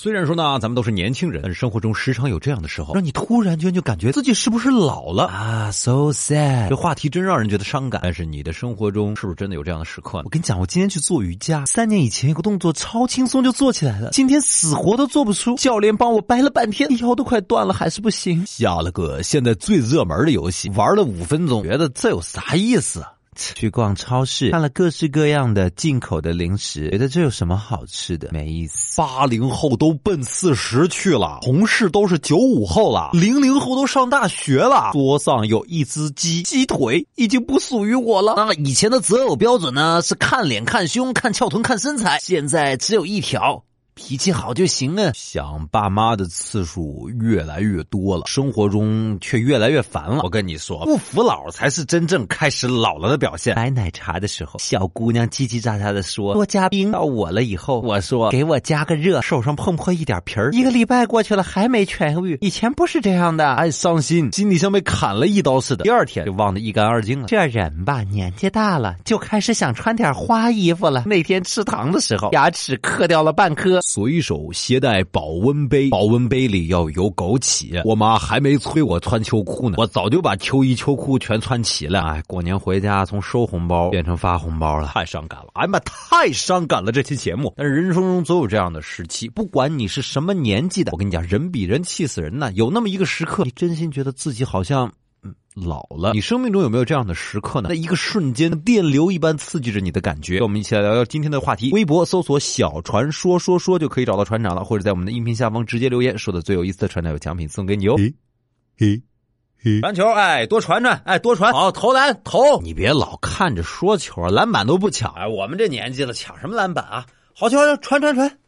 [0.00, 8.00] 虽然说呢，咱们都是年轻人，但是生活中时常有这样的时候，让你突然间就感觉自己是不是老了啊？So sad，这话题真让人觉得伤感。
[8.04, 10.18] 但是你的生活中是不是真的有这样的时刻？
[10.24, 18.46] 我跟你讲，我今天去做瑜伽，三年以前有个动作超轻松就做起来了，今天死活都做不出，教练帮我掰了半天，腰都快断了，还是不行。
[18.46, 23.04] 下了个现在最热门的游戏，玩了五分钟，觉得这有啥意思？
[23.54, 28.28] 去逛超市，看了各式各样的进口的零食，觉得这有什么好吃的？
[28.32, 29.00] 没意思。
[29.00, 34.90] 八零后都奔四十去了，同事都是九五后了，零零后都上大学了。
[34.92, 38.34] 桌上有一只鸡，鸡腿已经不属于我了。
[38.36, 40.02] 那以前的择偶标准呢？
[40.02, 43.64] 是看脸、看胸、看翘臀、看身材，现在只有一条。
[43.98, 45.10] 脾气好就行了。
[45.12, 50.20] 想爸妈的次数越来越多了，生活中却越来越烦了。
[50.22, 53.56] 我跟你说，不服老才是真正开始老了的表现。
[53.56, 60.52] 买奶茶的时候，小姑娘叽叽喳喳的说：“多加冰。”到我了以后，我说：“给我加个热。”手上碰破一点皮儿。
[60.52, 62.38] 一个礼拜过去了，还没痊愈。
[62.40, 65.82] 以前不是这样的，哎，伤心，心里像被砍了一刀似的。
[65.82, 67.26] 第二天就忘得一干二净了。
[67.26, 71.02] 这人吧，年纪大了，就开始想穿点花衣服了。
[71.04, 73.80] 那天吃糖的时候，牙齿磕掉了半颗。
[73.90, 77.80] 随手携带保温杯，保温杯里要有枸杞。
[77.86, 82.02] 我妈还没催我穿秋裤呢，我早就把秋衣秋裤全穿齐了。
[82.02, 85.46] 哎，过年回家从收红包变成发红包了，太伤感了。
[85.54, 86.92] 哎呀妈，太伤感了！
[86.92, 92.50] 这期节目，但是人生中总有这样的时期，不管你是什么年纪的，我跟你讲，人比人气死人呐。
[92.54, 94.92] 有那么一个时刻，你真心觉得自己好像。
[95.60, 97.68] 老了，你生命中有没有这样的时刻呢？
[97.70, 100.40] 那一个瞬间，电流一般刺激着你的感觉。
[100.40, 101.70] 我们一起来聊聊今天的话题。
[101.72, 107.96] 微博搜索“小传说说说”就可以找到船长了，或者在我们的音频下方直接留言，说的最有意思的船长有奖品送给你哦。
[108.78, 109.02] 嘿，
[109.60, 112.60] 嘿，篮球，哎，多传传，哎，多传，好，投篮，投。
[112.62, 115.12] 你别老看着说球，篮板都不抢。
[115.14, 117.06] 哎，我们这年纪了，抢什么篮板啊？
[117.34, 118.38] 好球，传传传。